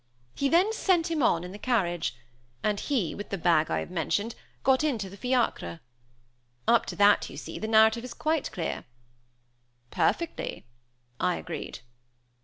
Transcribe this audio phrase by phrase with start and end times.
[0.33, 2.17] He then sent him on, in the carriage;
[2.63, 5.79] and he, with the bag I have mentioned, got into the fiacre.
[6.67, 8.85] Up to that, you see, the narrative is quite clear."
[9.91, 10.65] "Perfectly,"
[11.19, 11.81] I agreed.